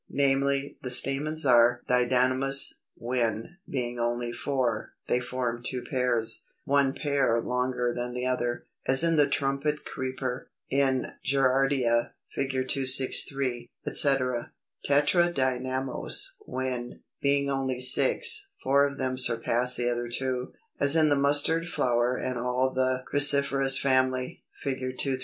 Namely, 0.09 0.79
the 0.81 0.89
stamens 0.89 1.45
are 1.45 1.83
Didynamous, 1.87 2.79
when, 2.95 3.57
being 3.69 3.99
only 3.99 4.31
four, 4.31 4.95
they 5.07 5.19
form 5.19 5.61
two 5.63 5.83
pairs, 5.83 6.43
one 6.65 6.95
pair 6.95 7.39
longer 7.39 7.93
than 7.93 8.15
the 8.15 8.25
other, 8.25 8.65
as 8.87 9.03
in 9.03 9.15
the 9.15 9.27
Trumpet 9.27 9.85
Creeper, 9.85 10.49
in 10.71 11.05
Gerardia 11.23 12.13
(Fig. 12.31 12.49
263), 12.49 13.69
etc. 13.85 14.51
Tetradynamous, 14.89 16.29
when, 16.47 17.03
being 17.21 17.51
only 17.51 17.79
six, 17.79 18.47
four 18.63 18.87
of 18.87 18.97
them 18.97 19.19
surpass 19.19 19.75
the 19.75 19.87
other 19.87 20.07
two, 20.09 20.51
as 20.79 20.95
in 20.95 21.09
the 21.09 21.15
Mustard 21.15 21.67
flower 21.67 22.17
and 22.17 22.39
all 22.39 22.71
the 22.73 23.03
Cruciferous 23.07 23.79
family, 23.79 24.43
Fig. 24.63 24.79
235. 24.79 25.19